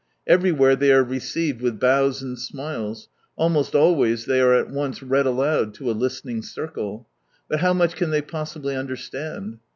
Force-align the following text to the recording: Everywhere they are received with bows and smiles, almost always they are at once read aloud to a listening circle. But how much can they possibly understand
Everywhere 0.25 0.75
they 0.75 0.91
are 0.91 1.03
received 1.03 1.61
with 1.61 1.79
bows 1.79 2.23
and 2.23 2.39
smiles, 2.39 3.07
almost 3.35 3.75
always 3.75 4.25
they 4.25 4.41
are 4.41 4.55
at 4.55 4.71
once 4.71 5.03
read 5.03 5.27
aloud 5.27 5.75
to 5.75 5.91
a 5.91 5.93
listening 5.93 6.41
circle. 6.41 7.07
But 7.47 7.59
how 7.59 7.73
much 7.75 7.95
can 7.95 8.09
they 8.09 8.23
possibly 8.23 8.75
understand 8.75 9.59